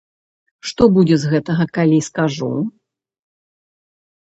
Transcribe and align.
Што 0.71 0.87
будзе 0.95 1.15
з 1.25 1.35
гэтага, 1.35 1.63
калі 1.79 1.99
скажу? 2.09 2.51